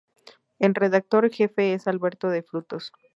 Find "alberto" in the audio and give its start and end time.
1.87-2.29